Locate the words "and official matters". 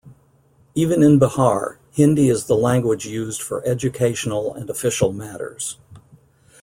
4.51-5.77